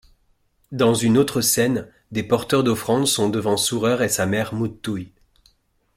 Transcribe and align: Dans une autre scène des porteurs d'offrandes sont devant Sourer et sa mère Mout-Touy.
Dans 0.71 0.95
une 0.95 1.15
autre 1.19 1.41
scène 1.41 1.87
des 2.11 2.23
porteurs 2.23 2.63
d'offrandes 2.63 3.05
sont 3.05 3.29
devant 3.29 3.55
Sourer 3.55 4.03
et 4.03 4.09
sa 4.09 4.25
mère 4.25 4.51
Mout-Touy. 4.51 5.11